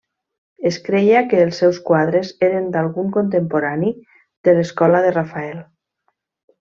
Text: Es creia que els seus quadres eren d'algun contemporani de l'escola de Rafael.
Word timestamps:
Es 0.69 0.77
creia 0.85 1.19
que 1.33 1.41
els 1.47 1.59
seus 1.63 1.79
quadres 1.89 2.31
eren 2.47 2.65
d'algun 2.77 3.13
contemporani 3.19 3.93
de 4.49 4.57
l'escola 4.57 5.03
de 5.07 5.13
Rafael. 5.21 5.61